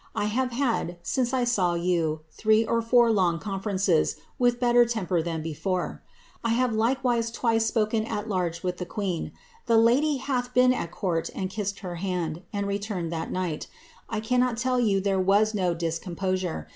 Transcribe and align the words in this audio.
I 0.15 0.25
have 0.25 0.51
had, 0.51 0.97
since 1.03 1.31
I 1.31 1.43
saw 1.43 1.75
e 1.75 2.65
or 2.65 2.81
four 2.81 3.11
long 3.11 3.37
conferences, 3.37 4.15
with 4.39 4.59
better 4.59 4.83
temper 4.83 5.21
than 5.21 5.43
before. 5.43 6.01
I 6.43 6.57
swise 6.95 7.29
twice 7.29 7.67
spoken 7.67 8.05
at 8.05 8.27
large 8.27 8.63
with 8.63 8.77
the 8.79 8.85
queen. 8.87 9.31
The 9.67 9.77
Utdy 9.77 10.19
hath 10.19 10.55
ourt 10.57 11.29
and 11.35 11.51
kissed 11.51 11.81
her 11.81 11.97
hand, 11.97 12.41
and 12.51 12.65
returned 12.65 13.11
that 13.11 13.31
night. 13.31 13.67
I 14.09 14.21
cannot 14.21 14.57
there 14.57 15.19
was 15.19 15.53
no 15.53 15.75
discomposure. 15.75 16.67